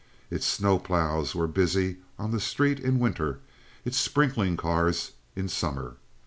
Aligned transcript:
Its 0.31 0.47
snow 0.47 0.79
plows 0.79 1.35
were 1.35 1.45
busy 1.45 1.97
on 2.17 2.31
the 2.31 2.39
street 2.39 2.79
in 2.79 2.97
winter, 2.97 3.39
its 3.85 3.99
sprinkling 3.99 4.57
cars 4.57 5.11
in 5.35 5.47
summer. 5.47 5.97